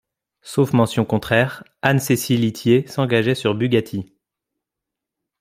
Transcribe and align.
Sauf 0.41 0.73
mention 0.73 1.05
contraire, 1.05 1.63
Anne-Cécile 1.83 2.43
Itier 2.43 2.87
s'engageait 2.87 3.35
sur 3.35 3.53
Bugatti. 3.53 4.11